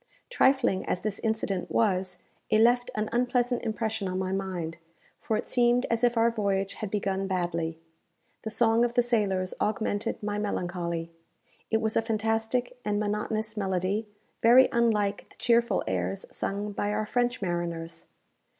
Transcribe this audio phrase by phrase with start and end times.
[0.31, 2.17] Trifling as this incident was,
[2.49, 4.77] it left an unpleasant impression on my mind;
[5.19, 7.77] for it seemed as if our voyage had begun badly.
[8.41, 11.11] The song of the sailors augmented my melancholy.
[11.69, 14.07] It was a fantastic and monotonous melody,
[14.41, 18.07] very unlike the cheerful airs sung by our French mariners.